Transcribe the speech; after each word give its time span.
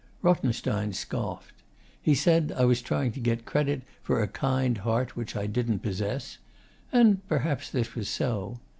Rothenstein 0.23 0.93
scoffed. 0.93 1.61
He 2.01 2.15
said 2.15 2.51
I 2.57 2.65
was 2.65 2.81
trying 2.81 3.11
to 3.11 3.19
get 3.19 3.45
credit 3.45 3.83
for 4.01 4.19
a 4.19 4.27
kind 4.27 4.79
heart 4.79 5.15
which 5.15 5.35
I 5.35 5.45
didn't 5.45 5.83
possess; 5.83 6.39
and 6.91 7.19
perhaps 7.29 7.69
this 7.69 7.93
was 7.93 8.09
so. 8.09 8.57